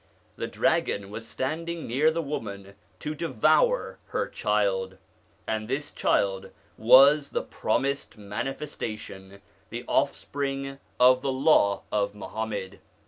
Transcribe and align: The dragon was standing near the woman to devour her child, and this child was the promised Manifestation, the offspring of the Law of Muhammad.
The 0.35 0.47
dragon 0.47 1.11
was 1.11 1.27
standing 1.27 1.85
near 1.85 2.09
the 2.09 2.23
woman 2.23 2.73
to 3.01 3.13
devour 3.13 3.99
her 4.07 4.27
child, 4.27 4.97
and 5.45 5.67
this 5.67 5.91
child 5.91 6.49
was 6.75 7.29
the 7.29 7.43
promised 7.43 8.17
Manifestation, 8.17 9.43
the 9.69 9.85
offspring 9.87 10.79
of 10.99 11.21
the 11.21 11.31
Law 11.31 11.83
of 11.91 12.15
Muhammad. 12.15 12.79